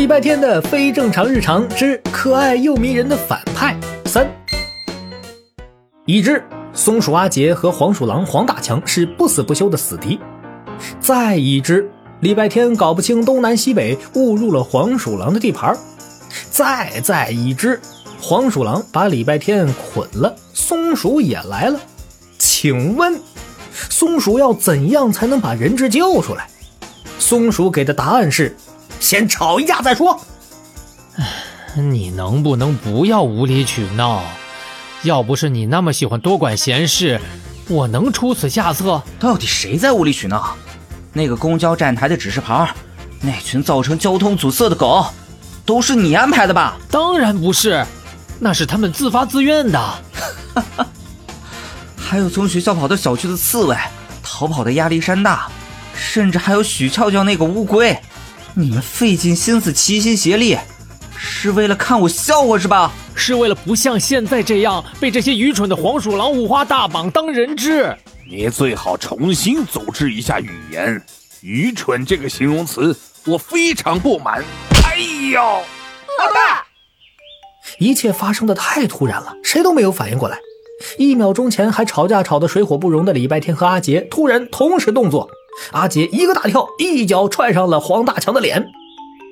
[0.00, 4.26] 礼拜天的非正常日常之可爱又迷人的反派三。
[6.06, 6.42] 已知
[6.72, 10.18] 松鼠阿杰和黄鼠狼黄大强是不死不休的死敌。
[11.00, 11.86] 再已知
[12.20, 15.76] 礼拜天搞不清东南西北，误入了黄鼠狼的地盘。
[16.50, 17.78] 再再已知
[18.22, 21.78] 黄鼠狼把礼拜天捆了，松鼠也来了。
[22.38, 23.20] 请问，
[23.90, 26.48] 松鼠要怎样才能把人质救出来？
[27.18, 28.56] 松鼠给的答案是：
[29.00, 30.20] 先吵一架再说。
[31.74, 34.22] 你能不能不要无理取闹？
[35.02, 37.18] 要不是你那么喜欢多管闲事，
[37.68, 39.02] 我能出此下策？
[39.18, 40.54] 到底谁在无理取闹？
[41.12, 42.72] 那个公交站台的指示牌，
[43.20, 45.06] 那群造成交通阻塞的狗，
[45.64, 46.76] 都是你安排的吧？
[46.90, 47.86] 当然不是，
[48.38, 49.94] 那是他们自发自愿的。
[51.96, 53.76] 还有从学校跑到小区的刺猬，
[54.22, 55.48] 逃跑的亚历山大，
[55.94, 57.98] 甚至还有许俏俏那个乌龟，
[58.54, 60.56] 你们费尽心思，齐心协力。
[61.16, 62.92] 是为了看我笑话是吧？
[63.14, 67.94] 是为了不像现在这样被这些愚蠢的黄鼠狼五花大绑当人质。
[68.30, 71.02] 你最好重新组织一下语言
[71.42, 74.42] ，“愚蠢”这个形容词我非常不满。
[74.84, 74.96] 哎
[75.30, 76.64] 呦，老大！
[77.78, 80.38] 一切发生的太突然了，谁都没有反应过来。
[80.96, 85.28] 一秒钟前还吵架吵得水火不容的礼拜天和阿杰突然同时动作，
[85.72, 88.66] 阿杰一个大跳，一脚踹上了黄大强的脸。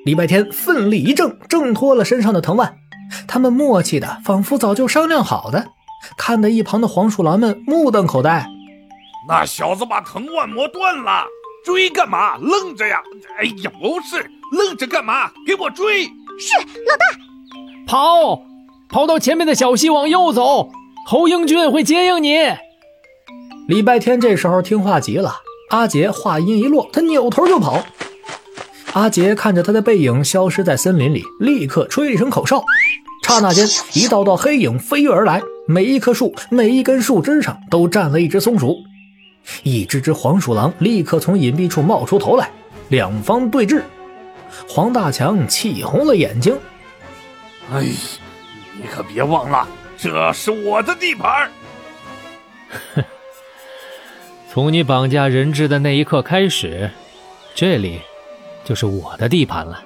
[0.05, 2.77] 礼拜天奋力一挣，挣脱了身上的藤蔓。
[3.27, 5.67] 他们默契的，仿佛早就商量好的，
[6.17, 8.45] 看得一旁的黄鼠狼们目瞪口呆。
[9.27, 11.25] 那小子把藤蔓磨断了，
[11.65, 12.37] 追干嘛？
[12.37, 13.01] 愣着呀！
[13.37, 15.29] 哎呀，不是，愣着干嘛？
[15.45, 16.05] 给我追！
[16.39, 17.05] 是老大，
[17.85, 18.41] 跑，
[18.87, 20.69] 跑到前面的小溪往右走，
[21.05, 22.37] 侯英俊会接应你。
[23.67, 25.35] 礼拜天这时候听话极了，
[25.69, 27.83] 阿杰话音一落，他扭头就跑。
[28.93, 32.63] 阿杰看着他的背影消失在森林里，立刻吹了一声口哨。
[33.27, 38.77] 刹那间，一道道黑影飞跃而来，每一棵树、每一根树枝上都站了一只松鼠。
[39.61, 42.49] 一只只黄鼠狼立刻从隐蔽处冒出头来，
[42.87, 43.83] 两方对峙。
[44.67, 46.57] 黄大强气红了眼睛
[47.71, 47.83] ：“哎，
[48.75, 49.67] 你可别忘了，
[49.99, 51.51] 这是我的地盘！”
[54.49, 56.91] 哼，从你绑架人质的那一刻开始，
[57.55, 58.01] 这里……
[58.65, 59.83] 就是我的地盘了。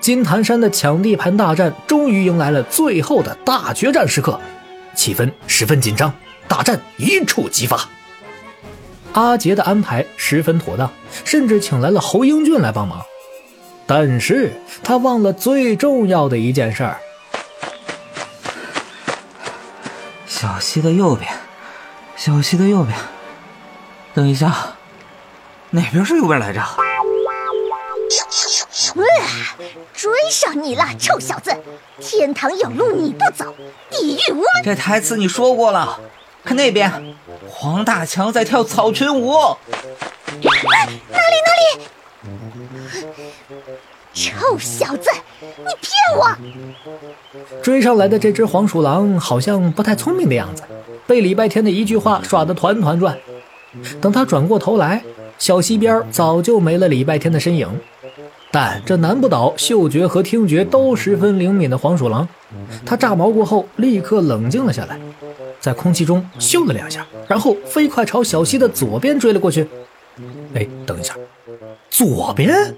[0.00, 4.40] 金坛山的抢地盘大战终于迎来了最后的大决战时刻，
[4.94, 6.12] 气氛十分紧张，
[6.48, 7.88] 大战一触即发。
[9.12, 10.90] 阿杰的安排十分妥当，
[11.24, 13.02] 甚至请来了侯英俊来帮忙。
[13.86, 14.52] 但是
[14.82, 16.98] 他忘了最重要的一件事儿：
[20.26, 21.30] 小溪的右边，
[22.16, 22.98] 小溪的右边。
[24.14, 24.54] 等一下，
[25.70, 26.60] 哪边是右边来着？
[29.92, 31.50] 追上你了，臭小子！
[32.00, 33.52] 天堂有路你不走，
[33.90, 34.46] 地狱无门。
[34.62, 35.98] 这台词你说过了。
[36.44, 37.16] 看那边，
[37.48, 39.32] 黄大强在跳草裙舞。
[40.42, 40.50] 哪
[40.86, 41.18] 里哪
[41.60, 41.88] 里？
[44.12, 45.10] 臭小子，
[45.40, 46.36] 你骗我！
[47.62, 50.62] 追上来的这只黄鼠狼好像不太聪明的样子，
[51.06, 53.18] 被礼拜天的一句话耍得团团转。
[54.00, 55.02] 等他转过头来，
[55.38, 57.68] 小溪边早就没了礼拜天的身影。
[58.50, 62.28] 但这难不倒嗅觉和听觉都十分灵敏的黄鼠狼，
[62.86, 64.96] 它炸毛过后立刻冷静了下来，
[65.58, 69.66] 在空气中嗅了两下，然后飞快朝小溪的左边追了过去。
[70.54, 71.16] 哎，等一下，
[71.90, 72.76] 左边？